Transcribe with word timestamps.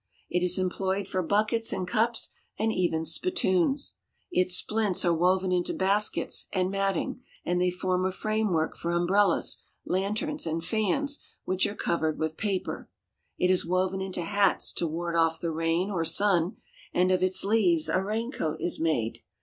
It 0.31 0.41
is 0.41 0.57
employed 0.57 1.07
for 1.07 1.21
buckets 1.21 1.71
and 1.71 1.87
cups, 1.87 2.29
and 2.57 2.73
even 2.73 3.05
spit 3.05 3.35
toons. 3.35 3.97
Its 4.31 4.55
splints 4.55 5.05
are 5.05 5.13
woven 5.13 5.51
into 5.51 5.75
baskets 5.75 6.47
and 6.51 6.71
matting, 6.71 7.21
and 7.45 7.61
they 7.61 7.69
form 7.69 8.03
a 8.03 8.11
framework 8.11 8.75
for 8.75 8.89
umbrellas, 8.89 9.61
lanterns, 9.85 10.47
and 10.47 10.63
fans 10.63 11.19
which 11.45 11.67
are 11.67 11.75
covered 11.75 12.17
with 12.17 12.35
paper. 12.35 12.89
It 13.37 13.51
is 13.51 13.63
woven 13.63 14.01
into 14.01 14.23
hats 14.23 14.73
to 14.73 14.87
ward 14.87 15.15
off 15.15 15.39
the 15.39 15.51
rain 15.51 15.91
or 15.91 16.03
sun, 16.03 16.57
and 16.91 17.11
of 17.11 17.21
its 17.21 17.43
leaves 17.45 17.87
a 17.87 18.01
raincoat 18.03 18.59
is 18.59 18.79
made. 18.79 19.19